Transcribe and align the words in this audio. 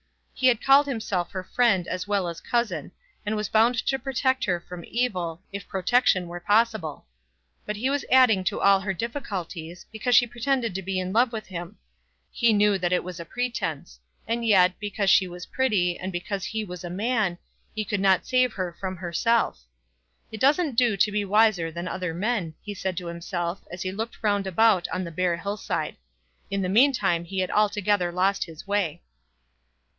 He 0.33 0.47
had 0.47 0.63
called 0.63 0.87
himself 0.87 1.29
her 1.29 1.43
friend 1.43 1.87
as 1.87 2.07
well 2.07 2.27
as 2.27 2.41
cousin, 2.41 2.91
and 3.23 3.35
was 3.35 3.49
bound 3.49 3.75
to 3.85 3.99
protect 3.99 4.43
her 4.45 4.59
from 4.59 4.83
evil, 4.87 5.43
if 5.51 5.67
protection 5.67 6.27
were 6.27 6.39
possible. 6.39 7.05
But 7.67 7.75
he 7.75 7.91
was 7.91 8.03
adding 8.11 8.43
to 8.45 8.59
all 8.59 8.79
her 8.79 8.95
difficulties, 8.95 9.85
because 9.91 10.15
she 10.15 10.25
pretended 10.25 10.73
to 10.73 10.81
be 10.81 10.97
in 10.97 11.13
love 11.13 11.31
with 11.31 11.45
him. 11.45 11.77
He 12.31 12.51
knew 12.53 12.79
that 12.79 12.91
it 12.91 13.03
was 13.03 13.21
pretence; 13.29 13.99
and 14.27 14.43
yet, 14.43 14.73
because 14.79 15.11
she 15.11 15.27
was 15.27 15.45
pretty, 15.45 15.99
and 15.99 16.11
because 16.11 16.45
he 16.45 16.65
was 16.65 16.83
a 16.83 16.89
man, 16.89 17.37
he 17.75 17.85
could 17.85 18.01
not 18.01 18.25
save 18.25 18.53
her 18.53 18.75
from 18.79 18.95
herself. 18.97 19.61
"It 20.31 20.39
doesn't 20.41 20.75
do 20.75 20.97
to 20.97 21.11
be 21.11 21.23
wiser 21.23 21.71
than 21.71 21.87
other 21.87 22.15
men," 22.15 22.55
he 22.63 22.73
said 22.73 22.97
to 22.97 23.05
himself 23.05 23.61
as 23.71 23.83
he 23.83 23.91
looked 23.91 24.23
round 24.23 24.47
about 24.47 24.87
on 24.89 25.03
the 25.03 25.11
bare 25.11 25.37
hill 25.37 25.57
side. 25.57 25.97
In 26.49 26.63
the 26.63 26.69
meantime 26.69 27.25
he 27.25 27.37
had 27.37 27.51
altogether 27.51 28.11
lost 28.11 28.45
his 28.45 28.65
way. 28.65 29.03